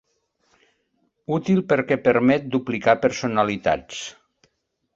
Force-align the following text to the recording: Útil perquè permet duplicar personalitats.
Útil 1.35 1.61
perquè 1.73 1.99
permet 2.07 2.49
duplicar 2.57 2.97
personalitats. 3.07 4.01